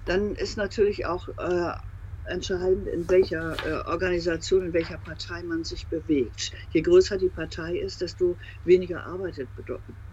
Dann 0.05 0.35
ist 0.35 0.57
natürlich 0.57 1.05
auch 1.05 1.27
äh, 1.37 1.73
entscheidend, 2.25 2.87
in 2.87 3.09
welcher 3.09 3.55
äh, 3.65 3.89
Organisation, 3.89 4.65
in 4.65 4.73
welcher 4.73 4.97
Partei 4.97 5.43
man 5.43 5.63
sich 5.63 5.87
bewegt. 5.87 6.51
Je 6.69 6.81
größer 6.81 7.17
die 7.17 7.29
Partei 7.29 7.77
ist, 7.77 8.01
desto 8.01 8.37
weniger 8.63 9.05
arbeitet 9.05 9.49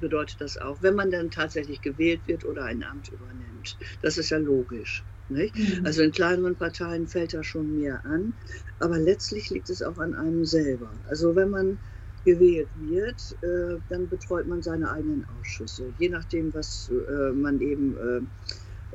bedeutet 0.01 0.41
das 0.41 0.57
auch, 0.57 0.83
wenn 0.83 0.95
man 0.95 1.11
dann 1.11 1.31
tatsächlich 1.31 1.81
gewählt 1.81 2.27
wird 2.27 2.45
oder 2.45 2.65
ein 2.65 2.83
Amt 2.83 3.09
übernimmt. 3.09 3.79
Das 4.03 4.19
ist 4.19 4.31
ja 4.31 4.39
logisch. 4.39 5.05
Mhm. 5.29 5.85
Also 5.85 6.03
in 6.03 6.13
kleineren 6.13 6.57
Parteien 6.57 7.07
fällt 7.07 7.35
da 7.35 7.43
schon 7.45 7.75
mehr 7.75 8.05
an, 8.05 8.35
aber 8.79 8.99
letztlich 8.99 9.51
liegt 9.51 9.71
es 9.71 9.83
auch 9.83 9.99
an 9.99 10.15
einem 10.15 10.45
selber. 10.45 11.01
Also 11.09 11.37
wenn 11.37 11.51
man 11.51 11.81
gewählt 12.25 12.71
wird, 12.75 13.37
äh, 13.43 13.81
dann 13.89 14.09
betreut 14.09 14.47
man 14.47 14.63
seine 14.63 14.91
eigenen 14.91 15.25
Ausschüsse, 15.29 15.95
je 15.97 16.09
nachdem, 16.09 16.53
was 16.55 16.91
äh, 16.91 17.33
man 17.33 17.61
eben 17.61 17.97
äh, 17.97 18.21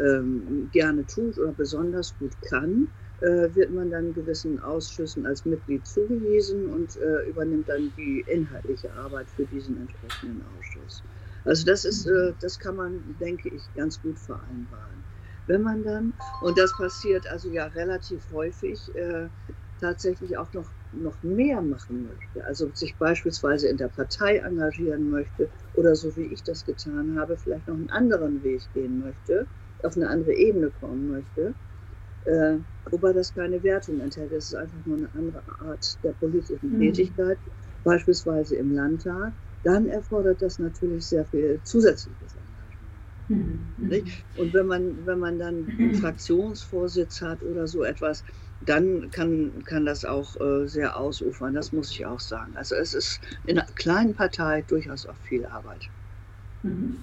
ähm, 0.04 0.70
gerne 0.72 1.06
tut 1.06 1.38
oder 1.38 1.54
besonders 1.54 2.18
gut 2.18 2.42
kann. 2.42 2.90
äh, 3.22 3.56
wird 3.56 3.72
man 3.72 3.90
dann 3.90 4.14
gewissen 4.14 4.60
Ausschüssen 4.60 5.26
als 5.26 5.46
Mitglied 5.46 5.86
zugewiesen 5.88 6.68
und 6.68 6.96
äh, 6.98 7.30
übernimmt 7.30 7.70
dann 7.70 7.94
die 7.94 8.22
inhaltliche 8.28 8.94
Arbeit 8.94 9.32
für 9.32 9.46
diesen 9.46 9.78
entsprechenden 9.78 10.42
Ausschuss. 10.44 11.04
Also 11.46 11.66
das 11.66 11.86
ist, 11.86 12.06
äh, 12.08 12.34
das 12.40 12.60
kann 12.60 12.76
man, 12.76 13.18
denke 13.20 13.50
ich, 13.50 13.72
ganz 13.74 14.02
gut 14.02 14.20
vereinbaren. 14.20 15.03
Wenn 15.46 15.62
man 15.62 15.84
dann, 15.84 16.14
und 16.42 16.58
das 16.58 16.72
passiert 16.78 17.28
also 17.28 17.50
ja 17.50 17.66
relativ 17.68 18.30
häufig, 18.32 18.94
äh, 18.96 19.30
tatsächlich 19.80 20.38
auch 20.38 20.54
noch, 20.54 20.72
noch 20.92 21.22
mehr 21.24 21.62
machen 21.62 22.04
möchte, 22.04 22.46
also 22.46 22.70
sich 22.74 22.98
beispielsweise 22.98 23.68
in 23.68 23.78
der 23.78 23.90
Partei 23.90 24.38
engagieren 24.38 25.10
möchte 25.10 25.50
oder 25.74 25.96
so 25.96 26.16
wie 26.16 26.32
ich 26.34 26.44
das 26.44 26.64
getan 26.66 27.20
habe, 27.20 27.38
vielleicht 27.38 27.68
noch 27.68 27.76
einen 27.76 27.90
anderen 27.90 28.44
Weg 28.44 28.62
gehen 28.74 29.00
möchte, 29.00 29.48
auf 29.84 29.98
eine 29.98 30.08
andere 30.08 30.34
Ebene 30.34 30.72
kommen 30.72 31.08
möchte, 31.10 31.56
äh, 32.26 32.58
wobei 32.90 33.12
das 33.12 33.34
keine 33.34 33.62
Wertung 33.64 34.00
enthält. 34.00 34.32
Es 34.32 34.46
ist 34.46 34.56
einfach 34.56 34.86
nur 34.86 34.98
eine 34.98 35.14
andere 35.14 35.44
Art 35.60 36.02
der 36.04 36.14
politischen 36.14 36.72
mhm. 36.72 36.80
Tätigkeit, 36.80 37.40
beispielsweise 37.84 38.56
im 38.56 38.72
Landtag. 38.72 39.34
Dann 39.64 39.88
erfordert 39.88 40.42
das 40.42 40.60
natürlich 40.60 41.08
sehr 41.08 41.26
viel 41.26 41.62
zusätzliches. 41.64 42.38
Mhm. 43.28 43.60
Und 44.38 44.54
wenn 44.54 44.68
man, 44.68 45.06
wenn 45.06 45.20
man 45.20 45.40
dann 45.40 45.68
einen 45.78 45.96
Fraktionsvorsitz 45.96 47.22
hat 47.22 47.42
oder 47.42 47.68
so 47.68 47.84
etwas, 47.84 48.24
dann 48.66 49.10
kann, 49.12 49.52
kann 49.66 49.86
das 49.86 50.06
auch 50.06 50.40
äh, 50.40 50.68
sehr 50.68 50.98
ausufern, 50.98 51.54
das 51.54 51.72
muss 51.74 51.92
ich 51.92 52.06
auch 52.06 52.20
sagen. 52.20 52.54
Also 52.56 52.76
es 52.76 52.94
ist 52.94 53.20
in 53.46 53.58
einer 53.58 53.68
kleinen 53.76 54.14
Partei 54.14 54.64
durchaus 54.68 55.06
auch 55.06 55.16
viel 55.24 55.46
Arbeit. 55.46 55.90
Mhm. 56.64 56.98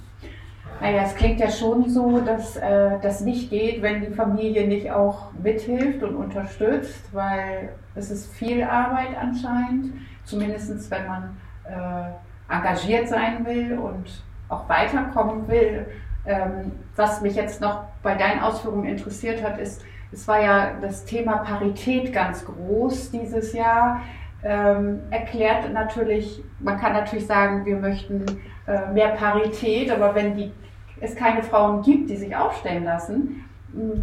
Naja, 0.80 1.02
es 1.02 1.14
klingt 1.14 1.40
ja 1.40 1.50
schon 1.50 1.90
so, 1.90 2.20
dass 2.20 2.56
äh, 2.56 2.98
das 3.02 3.20
nicht 3.20 3.50
geht, 3.50 3.82
wenn 3.82 4.00
die 4.00 4.14
Familie 4.14 4.66
nicht 4.66 4.90
auch 4.90 5.32
mithilft 5.42 6.02
und 6.02 6.14
unterstützt, 6.14 7.12
weil 7.12 7.70
es 7.94 8.10
ist 8.10 8.32
viel 8.32 8.62
Arbeit 8.62 9.16
anscheinend, 9.20 9.92
zumindest 10.24 10.90
wenn 10.90 11.06
man 11.06 11.36
äh, 11.64 12.54
engagiert 12.54 13.08
sein 13.08 13.44
will 13.44 13.78
und 13.78 14.22
auch 14.48 14.68
weiterkommen 14.68 15.46
will. 15.48 15.86
Ähm, 16.26 16.72
was 16.96 17.22
mich 17.22 17.34
jetzt 17.34 17.60
noch 17.60 17.84
bei 18.02 18.14
deinen 18.14 18.40
Ausführungen 18.40 18.86
interessiert 18.86 19.42
hat, 19.42 19.58
ist, 19.58 19.82
es 20.12 20.26
war 20.26 20.42
ja 20.42 20.72
das 20.80 21.04
Thema 21.04 21.38
Parität 21.38 22.12
ganz 22.12 22.44
groß 22.44 23.10
dieses 23.10 23.52
Jahr. 23.52 24.00
Ähm, 24.42 25.00
erklärt 25.10 25.72
natürlich, 25.72 26.42
man 26.60 26.78
kann 26.78 26.94
natürlich 26.94 27.26
sagen, 27.26 27.64
wir 27.64 27.76
möchten 27.76 28.24
äh, 28.66 28.90
mehr 28.92 29.10
Parität, 29.10 29.90
aber 29.90 30.14
wenn 30.14 30.34
die, 30.34 30.52
es 31.00 31.14
keine 31.14 31.42
Frauen 31.42 31.82
gibt, 31.82 32.10
die 32.10 32.16
sich 32.16 32.34
aufstellen 32.34 32.84
lassen, 32.84 33.44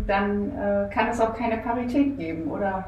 dann 0.06 0.52
äh, 0.52 0.90
kann 0.94 1.10
es 1.10 1.20
auch 1.20 1.36
keine 1.36 1.58
Parität 1.58 2.18
geben, 2.18 2.50
oder? 2.50 2.86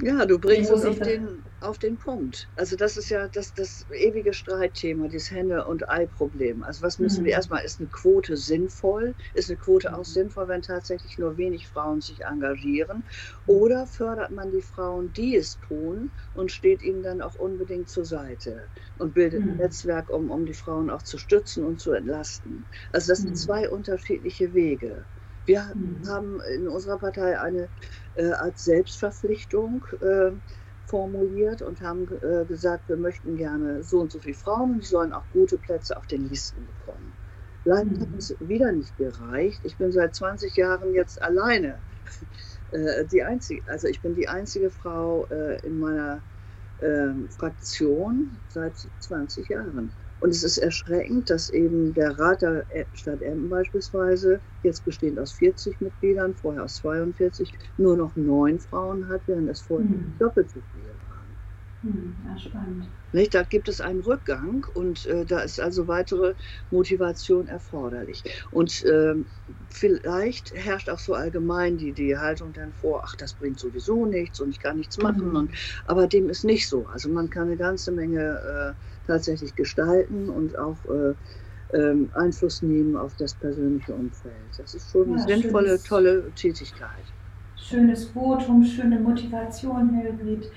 Ja, 0.00 0.24
du 0.24 0.38
bringst 0.38 0.70
es 0.70 0.84
auf 0.84 0.98
den, 1.00 1.42
auf 1.62 1.78
den 1.78 1.96
Punkt. 1.96 2.48
Also 2.56 2.76
das 2.76 2.96
ist 2.96 3.08
ja 3.08 3.28
das, 3.28 3.54
das 3.54 3.86
ewige 3.92 4.32
Streitthema, 4.32 5.08
dieses 5.08 5.30
Henne- 5.30 5.64
und 5.66 5.88
Ei-Problem. 5.88 6.62
Also 6.62 6.82
was 6.82 6.98
müssen 6.98 7.22
mhm. 7.22 7.26
wir 7.26 7.32
erstmal, 7.32 7.64
ist 7.64 7.80
eine 7.80 7.88
Quote 7.88 8.36
sinnvoll? 8.36 9.14
Ist 9.34 9.50
eine 9.50 9.58
Quote 9.58 9.92
auch 9.92 9.98
mhm. 9.98 10.04
sinnvoll, 10.04 10.48
wenn 10.48 10.62
tatsächlich 10.62 11.18
nur 11.18 11.36
wenig 11.36 11.68
Frauen 11.68 12.00
sich 12.00 12.24
engagieren? 12.24 13.04
Oder 13.46 13.86
fördert 13.86 14.30
man 14.30 14.50
die 14.50 14.62
Frauen, 14.62 15.12
die 15.12 15.36
es 15.36 15.58
tun 15.68 16.10
und 16.34 16.52
steht 16.52 16.82
ihnen 16.82 17.02
dann 17.02 17.22
auch 17.22 17.34
unbedingt 17.36 17.88
zur 17.88 18.04
Seite 18.04 18.62
und 18.98 19.14
bildet 19.14 19.44
mhm. 19.44 19.50
ein 19.50 19.56
Netzwerk, 19.58 20.10
um, 20.10 20.30
um 20.30 20.46
die 20.46 20.54
Frauen 20.54 20.90
auch 20.90 21.02
zu 21.02 21.18
stützen 21.18 21.64
und 21.64 21.80
zu 21.80 21.92
entlasten? 21.92 22.64
Also 22.92 23.12
das 23.12 23.20
sind 23.20 23.30
mhm. 23.30 23.36
zwei 23.36 23.68
unterschiedliche 23.68 24.54
Wege. 24.54 25.04
Wir 25.44 25.72
mhm. 25.74 26.08
haben 26.08 26.40
in 26.54 26.68
unserer 26.68 26.98
Partei 26.98 27.40
eine 27.40 27.68
äh, 28.14 28.30
als 28.30 28.64
Selbstverpflichtung 28.64 29.84
äh, 30.00 30.32
formuliert 30.92 31.62
und 31.62 31.80
haben 31.80 32.06
äh, 32.20 32.44
gesagt, 32.44 32.86
wir 32.90 32.98
möchten 32.98 33.34
gerne 33.34 33.82
so 33.82 34.00
und 34.00 34.12
so 34.12 34.18
viele 34.18 34.34
Frauen 34.34 34.72
und 34.72 34.80
die 34.82 34.86
sollen 34.86 35.14
auch 35.14 35.24
gute 35.32 35.56
Plätze 35.56 35.96
auf 35.96 36.06
den 36.06 36.28
Listen 36.28 36.66
bekommen. 36.66 37.14
Leider 37.64 37.98
hat 37.98 38.08
es 38.18 38.36
wieder 38.40 38.72
nicht 38.72 38.94
gereicht. 38.98 39.64
Ich 39.64 39.78
bin 39.78 39.90
seit 39.90 40.14
20 40.14 40.54
Jahren 40.54 40.92
jetzt 40.92 41.20
alleine. 41.22 41.78
Äh, 42.72 43.04
die 43.04 43.22
einzige, 43.22 43.60
also 43.70 43.86
ich 43.86 44.00
bin 44.00 44.14
die 44.14 44.28
einzige 44.28 44.70
Frau 44.70 45.26
äh, 45.26 45.60
in 45.60 45.78
meiner 45.78 46.22
ähm, 46.80 47.28
Fraktion 47.28 48.30
seit 48.48 48.88
20 48.98 49.46
Jahren. 49.50 49.92
Und 50.22 50.30
es 50.30 50.44
ist 50.44 50.58
erschreckend, 50.58 51.30
dass 51.30 51.50
eben 51.50 51.94
der 51.94 52.16
Rat 52.16 52.42
der 52.42 52.64
Stadt 52.92 53.22
Emden 53.22 53.48
beispielsweise, 53.48 54.40
jetzt 54.62 54.84
bestehend 54.84 55.18
aus 55.18 55.32
40 55.32 55.80
Mitgliedern, 55.80 56.36
vorher 56.36 56.62
aus 56.62 56.76
42, 56.76 57.52
nur 57.76 57.96
noch 57.96 58.14
neun 58.14 58.60
Frauen 58.60 59.08
hat, 59.08 59.22
während 59.26 59.50
es 59.50 59.60
vorher 59.62 59.88
mhm. 59.90 60.14
doppelt 60.20 60.48
so 60.48 60.60
viele 60.72 60.94
waren. 61.08 61.12
Mhm, 61.82 62.16
ja, 62.24 62.38
spannend. 62.38 62.88
Nicht? 63.10 63.34
Da 63.34 63.42
gibt 63.42 63.68
es 63.68 63.80
einen 63.80 64.00
Rückgang 64.00 64.64
und 64.74 65.06
äh, 65.06 65.26
da 65.26 65.40
ist 65.40 65.58
also 65.58 65.88
weitere 65.88 66.34
Motivation 66.70 67.48
erforderlich. 67.48 68.22
Und 68.52 68.84
äh, 68.84 69.16
vielleicht 69.70 70.54
herrscht 70.54 70.88
auch 70.88 71.00
so 71.00 71.14
allgemein 71.14 71.78
die, 71.78 71.92
die 71.92 72.16
Haltung 72.16 72.52
dann 72.52 72.72
vor, 72.72 73.02
ach, 73.04 73.16
das 73.16 73.34
bringt 73.34 73.58
sowieso 73.58 74.06
nichts 74.06 74.38
und 74.38 74.50
ich 74.50 74.60
kann 74.60 74.76
nichts 74.76 74.98
machen. 74.98 75.30
Mhm. 75.30 75.36
Und, 75.36 75.52
aber 75.84 76.06
dem 76.06 76.28
ist 76.28 76.44
nicht 76.44 76.68
so. 76.68 76.86
Also 76.86 77.08
man 77.08 77.28
kann 77.28 77.48
eine 77.48 77.56
ganze 77.56 77.90
Menge 77.90 78.76
äh, 78.76 78.91
tatsächlich 79.06 79.54
gestalten 79.54 80.28
und 80.28 80.58
auch 80.58 80.76
äh, 80.86 81.14
ähm, 81.76 82.10
Einfluss 82.14 82.62
nehmen 82.62 82.96
auf 82.96 83.14
das 83.16 83.34
persönliche 83.34 83.92
Umfeld. 83.94 84.34
Das 84.56 84.74
ist 84.74 84.90
schon 84.90 85.16
ja, 85.16 85.24
eine 85.24 85.42
sinnvolle, 85.42 85.68
schönes, 85.68 85.84
tolle 85.84 86.30
Tätigkeit. 86.34 87.04
Schönes 87.56 88.04
Votum, 88.06 88.64
schöne 88.64 88.98
Motivation, 88.98 89.94
Helgrid. 89.94 90.50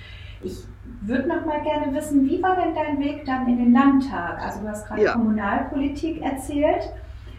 Ich 0.44 0.66
würde 1.02 1.28
noch 1.28 1.46
mal 1.46 1.62
gerne 1.64 1.94
wissen, 1.96 2.26
wie 2.26 2.42
war 2.42 2.56
denn 2.56 2.76
dein 2.76 3.00
Weg 3.00 3.26
dann 3.26 3.48
in 3.48 3.58
den 3.58 3.74
Landtag? 3.74 4.42
Also 4.42 4.62
du 4.62 4.68
hast 4.68 4.88
gerade 4.88 5.04
ja. 5.04 5.14
Kommunalpolitik 5.14 6.22
erzählt, 6.22 6.92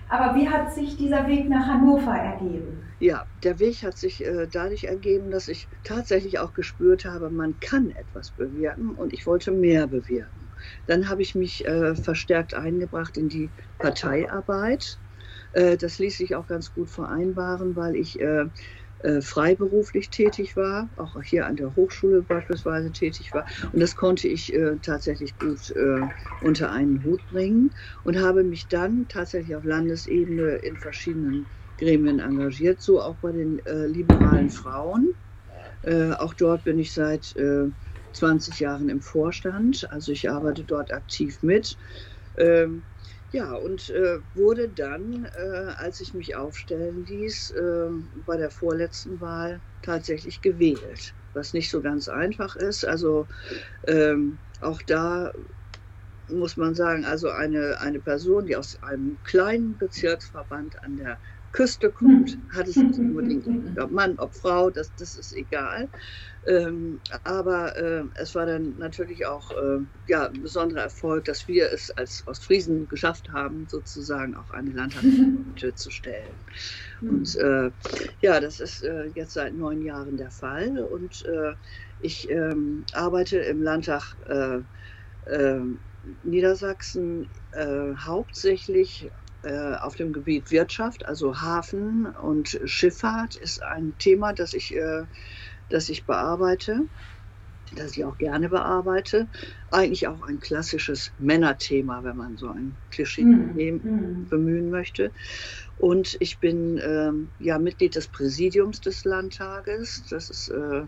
aber 0.09 0.35
wie 0.35 0.49
hat 0.49 0.73
sich 0.73 0.97
dieser 0.97 1.27
Weg 1.29 1.49
nach 1.49 1.67
Hannover 1.67 2.15
ergeben? 2.15 2.83
Ja, 2.99 3.27
der 3.43 3.59
Weg 3.59 3.83
hat 3.83 3.99
sich 3.99 4.25
äh, 4.25 4.47
dadurch 4.51 4.85
ergeben, 4.85 5.31
dass 5.31 5.49
ich 5.49 5.69
tatsächlich 5.85 6.39
auch 6.39 6.55
gespürt 6.55 7.05
habe, 7.05 7.29
man 7.29 7.59
kann 7.61 7.91
etwas 7.91 8.31
bewirken 8.31 8.91
und 8.97 9.13
ich 9.13 9.27
wollte 9.27 9.51
mehr 9.51 9.87
bewirken. 9.87 10.46
Dann 10.87 11.09
habe 11.09 11.23
ich 11.23 11.35
mich 11.35 11.67
äh, 11.67 11.95
verstärkt 11.97 12.55
eingebracht 12.55 13.17
in 13.17 13.29
die 13.29 13.53
Parteiarbeit. 13.79 15.01
Äh, 15.53 15.77
das 15.77 15.99
ließ 15.99 16.17
sich 16.19 16.35
auch 16.37 16.47
ganz 16.47 16.73
gut 16.73 16.91
vereinbaren, 16.91 17.77
weil 17.77 17.97
ich 17.97 18.21
äh, 18.21 18.47
äh, 19.01 19.21
freiberuflich 19.21 20.11
tätig 20.11 20.57
war, 20.57 20.91
auch 20.97 21.21
hier 21.23 21.47
an 21.47 21.57
der 21.57 21.75
Hochschule 21.77 22.23
beispielsweise 22.23 22.93
tätig 22.93 23.35
war. 23.35 23.47
Und 23.73 23.81
das 23.81 23.95
konnte 23.95 24.29
ich 24.29 24.55
äh, 24.55 24.79
tatsächlich 24.81 25.37
gut 25.37 25.71
äh, 25.71 26.09
unter 26.41 26.73
einen 26.73 27.03
Hut 27.05 27.27
bringen 27.27 27.71
und 28.03 28.21
habe 28.21 28.45
mich 28.45 28.69
dann 28.69 29.07
tatsächlich 29.09 29.55
auf 29.57 29.65
Landesebene 29.65 30.57
in 30.57 30.79
verschiedenen 30.79 31.51
Gremien 31.79 32.21
engagiert, 32.21 32.81
so 32.81 33.03
auch 33.03 33.19
bei 33.19 33.33
den 33.33 33.59
äh, 33.67 33.87
liberalen 33.87 34.49
Frauen. 34.51 35.13
Äh, 35.83 36.13
auch 36.13 36.35
dort 36.35 36.65
bin 36.65 36.79
ich 36.79 36.93
seit 36.95 37.35
20 38.17 38.61
Jahren 38.61 38.89
im 38.89 39.01
Vorstand, 39.03 39.91
also 39.91 40.13
ich 40.13 40.31
arbeite 40.31 40.65
dort 40.65 40.93
aktiv 40.93 41.43
mit. 41.43 41.77
Ähm, 42.37 42.87
ja, 43.31 43.55
und 43.55 43.91
äh, 43.91 44.21
wurde 44.35 44.69
dann, 44.69 45.25
äh, 45.37 45.73
als 45.77 46.01
ich 46.01 46.15
mich 46.15 46.37
aufstellen 46.37 47.05
ließ, 47.05 47.51
äh, 47.51 47.89
bei 48.25 48.37
der 48.37 48.51
vorletzten 48.51 49.21
Wahl 49.21 49.63
tatsächlich 49.83 50.41
gewählt, 50.43 51.15
was 51.33 51.53
nicht 51.53 51.71
so 51.71 51.83
ganz 51.83 52.09
einfach 52.09 52.57
ist. 52.57 52.85
Also 52.87 53.29
ähm, 53.87 54.41
auch 54.61 54.83
da 54.83 55.33
muss 56.29 56.57
man 56.57 56.75
sagen, 56.75 57.05
also 57.05 57.31
eine, 57.31 57.81
eine 57.81 58.01
Person, 58.01 58.47
die 58.47 58.57
aus 58.57 58.83
einem 58.83 59.23
kleinen 59.23 59.79
Bezirksverband 59.79 60.83
an 60.83 60.97
der 60.97 61.21
Küste 61.57 61.91
kommt, 61.91 62.37
hat 62.55 62.69
es 62.69 62.77
nicht 62.77 62.99
unbedingt, 62.99 63.49
ob 63.81 63.91
Mann, 63.91 64.19
ob 64.19 64.35
Frau, 64.35 64.69
das, 64.69 64.95
das 64.95 65.17
ist 65.17 65.33
egal. 65.33 65.89
Ähm, 66.47 67.01
aber 67.25 67.75
äh, 67.79 68.05
es 68.15 68.35
war 68.35 68.45
dann 68.45 68.77
natürlich 68.77 69.25
auch 69.25 69.51
äh, 69.53 69.79
ja, 70.07 70.29
ein 70.29 70.43
besonderer 70.43 70.83
Erfolg, 70.83 71.25
dass 71.25 71.49
wir 71.49 71.73
es 71.73 71.91
als 71.91 72.27
Ostfriesen 72.27 72.89
geschafft 72.89 73.31
haben, 73.31 73.67
sozusagen 73.69 74.37
auch 74.37 74.51
eine 74.51 74.71
Landtagsabgeordnete 74.73 75.75
zu 75.75 75.91
stellen. 75.91 76.37
Und 77.01 77.35
äh, 77.37 77.71
ja, 78.21 78.39
das 78.39 78.61
ist 78.61 78.83
äh, 78.83 79.07
jetzt 79.15 79.33
seit 79.33 79.55
neun 79.55 79.81
Jahren 79.81 80.19
der 80.19 80.31
Fall. 80.31 80.79
Und 80.85 81.25
äh, 81.25 81.55
ich 82.01 82.29
ähm, 82.29 82.85
arbeite 82.93 83.39
im 83.39 83.63
Landtag 83.63 84.15
äh, 84.27 84.61
Niedersachsen 86.23 87.29
hauptsächlich 87.57 89.11
auf 89.81 89.97
dem 89.97 90.13
Gebiet 90.13 90.51
Wirtschaft, 90.51 91.07
also 91.07 91.41
Hafen 91.41 92.07
und 92.07 92.61
Schifffahrt 92.65 93.37
ist 93.37 93.63
ein 93.63 93.97
Thema, 93.99 94.33
das 94.33 94.55
ich, 94.55 94.75
äh, 94.77 95.07
das 95.69 95.89
ich 95.89 96.07
bearbeite. 96.07 96.81
das 97.73 97.97
ich 97.97 98.05
auch 98.05 98.19
gerne 98.19 98.49
bearbeite. 98.49 99.29
Eigentlich 99.71 100.09
auch 100.09 100.23
ein 100.23 100.41
klassisches 100.41 101.13
Männerthema, 101.19 102.05
wenn 102.05 102.17
man 102.17 102.37
so 102.37 102.49
ein 102.49 102.79
Klischee 102.91 103.25
mm, 103.25 104.29
bemühen 104.29 104.71
möchte. 104.71 105.13
Und 105.77 106.17
ich 106.21 106.41
bin 106.41 106.81
ähm, 106.83 107.33
ja 107.39 107.59
Mitglied 107.59 107.97
des 107.97 108.09
Präsidiums 108.09 108.81
des 108.81 109.05
Landtages. 109.05 110.05
Das 110.11 110.31
ist, 110.31 110.49
äh, 110.49 110.87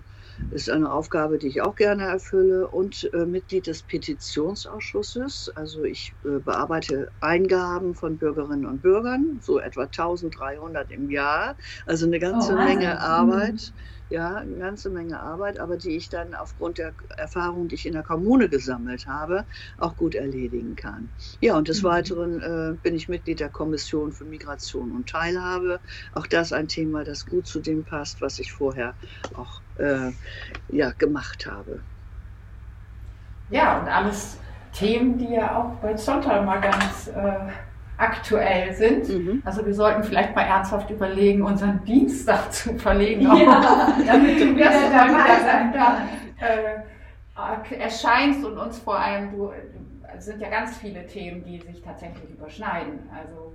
ist 0.51 0.71
eine 0.71 0.93
Aufgabe, 0.93 1.39
die 1.39 1.49
ich 1.49 1.63
auch 1.63 1.75
gerne 1.75 2.05
erfülle. 2.05 2.69
Und 2.69 3.11
äh, 3.13 3.27
Mitglied 3.27 3.67
des 3.67 3.83
Petitionsausschusses. 3.83 5.51
Also 5.55 5.85
ich 5.85 6.17
äh, 6.25 6.39
bearbeite 6.41 7.11
Eingaben 7.21 7.95
von 7.95 8.19
Bürgerinnen 8.19 8.67
und 8.67 8.81
Bürgern, 8.81 9.39
so 9.41 9.59
etwa 9.59 9.83
1300 9.85 10.91
im 10.91 11.11
Jahr. 11.11 11.57
Also 11.87 12.07
eine 12.07 12.19
ganze 12.19 12.55
oh, 12.55 12.57
Menge 12.57 13.01
Arbeit. 13.01 13.73
Mhm 13.75 13.79
ja, 14.11 14.37
eine 14.37 14.57
ganze 14.57 14.91
Menge 14.91 15.21
Arbeit, 15.21 15.59
aber 15.59 15.77
die 15.77 15.97
ich 15.97 16.09
dann 16.09 16.35
aufgrund 16.35 16.79
der 16.79 16.93
Erfahrung, 17.17 17.69
die 17.69 17.75
ich 17.75 17.87
in 17.87 17.93
der 17.93 18.03
Kommune 18.03 18.49
gesammelt 18.49 19.07
habe, 19.07 19.45
auch 19.79 19.97
gut 19.97 20.15
erledigen 20.15 20.77
kann. 20.77 21.09
Ja, 21.41 21.57
und 21.57 21.69
des 21.69 21.83
mhm. 21.83 21.89
Weiteren 21.89 22.43
äh, 22.43 22.77
bin 22.83 22.95
ich 22.95 23.09
Mitglied 23.09 23.41
der 23.41 23.51
Kommission 23.51 24.13
für 24.13 24.25
Migration 24.25 24.93
und 24.93 25.09
Teilhabe. 25.09 25.81
Auch 26.15 26.27
das 26.27 26.53
ein 26.53 26.69
Thema, 26.69 27.05
das 27.05 27.27
gut 27.27 27.47
zu 27.47 27.61
dem 27.61 27.85
passt, 27.85 28.21
was 28.21 28.39
ich 28.39 28.53
vorher 28.53 28.95
auch 29.35 29.61
äh, 29.79 30.13
ja, 30.71 30.91
gemacht 30.93 31.47
habe. 31.47 31.81
Ja, 33.51 33.81
und 33.81 33.89
alles 33.89 34.39
Themen, 34.73 35.19
die 35.19 35.35
ja 35.35 35.57
auch 35.57 35.75
bei 35.81 35.95
Zonta 35.95 36.43
mal 36.43 36.61
ganz 36.61 37.09
äh 37.09 37.68
aktuell 37.99 38.73
sind. 38.73 39.09
Mhm. 39.09 39.43
Also 39.45 39.67
wir 39.67 39.75
sollten 39.75 40.05
vielleicht 40.05 40.35
mal 40.35 40.43
ernsthaft 40.43 40.89
überlegen, 40.91 41.43
unseren 41.43 41.85
Dienstag 41.85 42.53
zu 42.53 42.79
verlegen. 42.79 43.23
Ja, 43.23 43.93
damit 44.07 44.41
du 44.41 44.57
wieder 44.57 44.71
dabei 44.71 45.41
sein 45.45 45.75
äh, 46.41 47.77
erscheinst 47.77 48.45
und 48.45 48.57
uns 48.57 48.79
vor 48.79 48.99
allem, 48.99 49.33
du, 49.33 49.53
es 50.17 50.25
sind 50.25 50.41
ja 50.41 50.49
ganz 50.49 50.77
viele 50.79 51.07
Themen, 51.07 51.45
die 51.45 51.59
sich 51.59 51.83
tatsächlich 51.83 52.31
überschneiden. 52.31 53.01
Also 53.15 53.53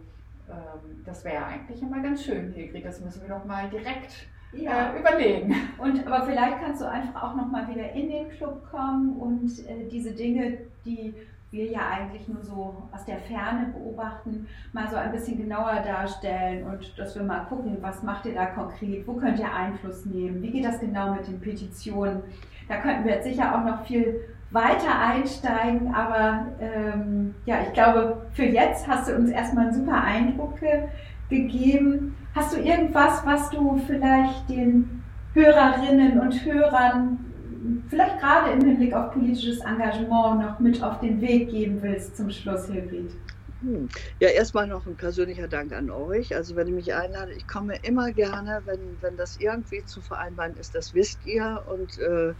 ähm, 0.50 1.03
das 1.05 1.23
wäre 1.23 1.45
eigentlich 1.45 1.81
immer 1.81 2.01
ganz 2.01 2.23
schön, 2.23 2.53
Hegrid. 2.53 2.85
Das 2.85 3.00
müssen 3.01 3.21
wir 3.21 3.29
doch 3.29 3.45
mal 3.45 3.69
direkt 3.69 4.27
ja. 4.53 4.93
äh, 4.93 5.00
überlegen. 5.00 5.55
Und 5.77 6.05
aber 6.05 6.25
vielleicht 6.25 6.59
kannst 6.59 6.81
du 6.81 6.89
einfach 6.89 7.23
auch 7.23 7.35
noch 7.35 7.50
mal 7.50 7.67
wieder 7.67 7.91
in 7.93 8.09
den 8.09 8.29
Club 8.29 8.69
kommen 8.69 9.17
und 9.17 9.50
äh, 9.67 9.88
diese 9.89 10.12
Dinge, 10.12 10.57
die 10.85 11.13
wir 11.53 11.72
ja 11.72 11.81
eigentlich 11.88 12.27
nur 12.27 12.43
so 12.43 12.83
aus 12.91 13.05
der 13.05 13.19
Ferne 13.19 13.74
beobachten, 13.74 14.48
mal 14.74 14.89
so 14.89 14.95
ein 14.95 15.12
bisschen 15.12 15.38
genauer 15.38 15.83
darstellen 15.86 16.65
und 16.65 16.98
dass 16.98 17.15
wir 17.15 17.24
mal 17.24 17.45
gucken, 17.45 17.77
was 17.79 18.03
macht 18.03 18.25
ihr 18.25 18.33
da 18.33 18.48
konkret, 18.48 19.07
wo 19.07 19.13
könnt 19.13 19.39
ihr 19.39 19.53
Einfluss 19.53 20.05
nehmen, 20.05 20.41
wie 20.41 20.50
geht 20.50 20.65
das 20.65 20.79
genau 20.79 21.13
mit 21.13 21.27
den 21.27 21.39
Petitionen. 21.39 22.24
Da 22.67 22.77
könnten 22.77 23.05
wir 23.05 23.13
jetzt 23.13 23.25
sicher 23.25 23.55
auch 23.55 23.63
noch 23.63 23.86
viel 23.86 24.22
weiter 24.50 25.00
einsteigen, 25.00 25.93
aber 25.93 26.48
ähm, 26.60 27.36
ja, 27.45 27.57
ich 27.62 27.74
glaube, 27.74 28.25
für 28.33 28.45
jetzt 28.45 28.88
hast 28.88 29.10
du 29.10 29.15
uns 29.15 29.29
erstmal 29.29 29.65
einen 29.65 29.74
super 29.75 30.03
Eindruck 30.03 30.60
ge 30.60 30.83
gegeben. 31.29 32.15
Hast 32.36 32.55
du 32.55 32.62
irgendwas, 32.62 33.25
was 33.25 33.50
du 33.50 33.81
vielleicht 33.88 34.50
den 34.50 35.03
Hörerinnen 35.33 36.19
und 36.19 36.45
Hörern 36.45 37.32
vielleicht 37.89 38.20
gerade 38.20 38.51
im 38.51 38.62
Hinblick 38.63 38.93
auf 38.93 39.12
politisches 39.13 39.60
Engagement 39.60 40.41
noch 40.41 40.60
mit 40.60 40.82
auf 40.82 41.00
den 41.00 41.22
Weg 41.22 41.50
geben 41.50 41.82
willst 41.82 42.17
zum 42.17 42.29
Schluss, 42.29 42.67
Hilfried? 42.67 43.12
Hm. 43.63 43.88
Ja, 44.20 44.27
erstmal 44.27 44.67
noch 44.67 44.86
ein 44.86 44.98
persönlicher 44.98 45.48
Dank 45.48 45.72
an 45.72 45.89
euch. 45.89 46.36
Also 46.36 46.58
wenn 46.58 46.67
ihr 46.67 46.74
mich 46.74 46.93
einladet, 46.93 47.38
ich 47.38 47.48
komme 47.48 47.77
immer 47.84 48.12
gerne, 48.12 48.62
wenn, 48.65 48.98
wenn 49.00 49.15
das 49.15 49.38
irgendwie 49.38 49.86
zu 49.86 50.01
vereinbaren 50.01 50.58
ist, 50.58 50.75
das 50.75 50.93
wisst 50.93 51.25
ihr. 51.25 51.63
Und 51.65 51.98
äh, 52.00 52.34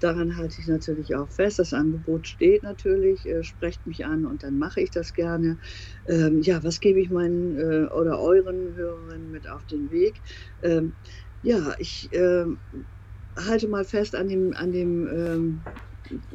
daran 0.00 0.38
halte 0.38 0.58
ich 0.58 0.68
natürlich 0.68 1.14
auch 1.14 1.28
fest. 1.28 1.58
Das 1.58 1.74
Angebot 1.74 2.26
steht 2.26 2.62
natürlich, 2.62 3.26
äh, 3.26 3.42
sprecht 3.42 3.86
mich 3.86 4.06
an 4.06 4.24
und 4.24 4.42
dann 4.42 4.58
mache 4.58 4.80
ich 4.80 4.90
das 4.90 5.12
gerne. 5.12 5.58
Ähm, 6.06 6.40
ja, 6.40 6.64
was 6.64 6.80
gebe 6.80 6.98
ich 7.00 7.10
meinen 7.10 7.58
äh, 7.58 7.86
oder 7.92 8.18
euren 8.18 8.74
Hörerinnen 8.74 9.30
mit 9.30 9.50
auf 9.50 9.66
den 9.66 9.90
Weg? 9.90 10.22
Ähm, 10.62 10.94
ja, 11.42 11.74
ich 11.78 12.08
ähm, 12.12 12.58
halte 13.36 13.68
mal 13.68 13.84
fest 13.84 14.14
an 14.14 14.28
dem, 14.28 14.52
an 14.54 14.72
dem 14.72 15.08
ähm, 15.08 15.66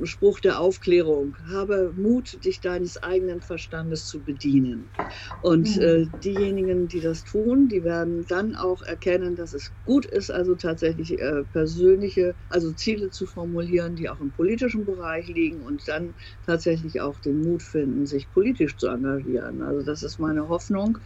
Spruch 0.04 0.40
der 0.40 0.60
Aufklärung. 0.60 1.36
Habe 1.48 1.94
Mut, 1.96 2.44
dich 2.46 2.62
deines 2.62 3.02
eigenen 3.02 3.42
Verstandes 3.42 4.06
zu 4.08 4.24
bedienen. 4.24 4.92
Und 5.40 5.76
mhm. 5.76 5.82
äh, 5.82 6.08
diejenigen, 6.24 6.88
die 6.88 7.02
das 7.02 7.24
tun, 7.24 7.68
die 7.68 7.84
werden 7.84 8.26
dann 8.28 8.56
auch 8.56 8.82
erkennen, 8.82 9.36
dass 9.36 9.54
es 9.54 9.74
gut 9.84 10.06
ist, 10.06 10.32
also 10.32 10.56
tatsächlich 10.56 11.20
äh, 11.20 11.44
persönliche, 11.46 12.36
also 12.50 12.72
Ziele 12.74 13.10
zu 13.12 13.26
formulieren, 13.26 13.96
die 13.96 14.10
auch 14.10 14.20
im 14.22 14.32
politischen 14.32 14.86
Bereich 14.86 15.28
liegen 15.28 15.62
und 15.62 15.88
dann 15.88 16.16
tatsächlich 16.42 17.02
auch 17.02 17.20
den 17.20 17.42
Mut 17.42 17.64
finden, 17.64 18.06
sich 18.06 18.32
politisch 18.32 18.78
zu 18.78 18.88
engagieren. 18.88 19.62
Also 19.62 19.84
das 19.84 20.04
ist 20.04 20.20
meine 20.20 20.48
Hoffnung, 20.48 20.98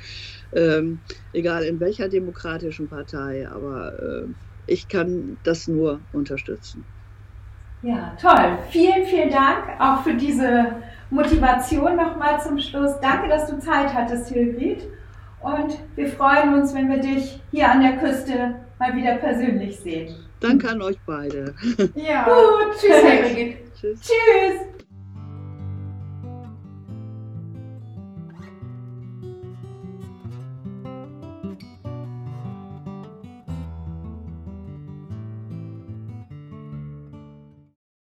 ähm, 0.54 1.04
egal 1.32 1.64
in 1.64 1.80
welcher 1.80 2.10
demokratischen 2.10 2.88
Partei, 2.88 3.48
aber 3.50 4.28
äh, 4.28 4.34
ich 4.70 4.88
kann 4.88 5.38
das 5.44 5.68
nur 5.68 6.00
unterstützen. 6.14 6.86
Ja, 7.82 8.14
toll. 8.22 8.58
Vielen, 8.70 9.06
vielen 9.06 9.30
Dank 9.30 9.64
auch 9.80 10.04
für 10.04 10.14
diese 10.14 10.76
Motivation 11.10 11.96
nochmal 11.96 12.42
zum 12.42 12.60
Schluss. 12.60 12.92
Danke, 13.02 13.30
dass 13.30 13.50
du 13.50 13.60
Zeit 13.60 13.94
hattest, 13.94 14.30
Hilgrid. 14.30 14.84
Und 15.42 15.78
wir 15.96 16.10
freuen 16.10 16.54
uns, 16.54 16.74
wenn 16.74 16.90
wir 16.90 17.00
dich 17.00 17.40
hier 17.52 17.72
an 17.72 17.82
der 17.82 17.98
Küste 17.98 18.56
mal 18.78 18.94
wieder 18.96 19.16
persönlich 19.16 19.80
sehen. 19.80 20.16
Danke 20.42 20.70
an 20.70 20.82
euch 20.82 20.98
beide. 21.06 21.54
Ja. 21.96 22.26
Gut. 22.26 22.78
Tschüss, 22.80 23.02
Hilgrid. 23.02 23.58
Tschüss. 23.80 24.00
Tschüss. 24.02 24.69